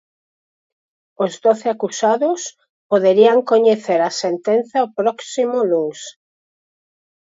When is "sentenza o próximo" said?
4.23-5.57